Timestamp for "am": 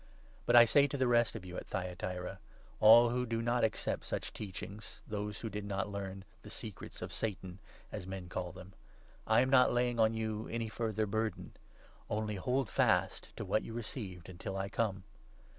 9.41-9.51